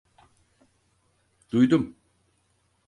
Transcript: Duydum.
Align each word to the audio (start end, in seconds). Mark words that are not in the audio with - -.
Duydum. 1.51 1.95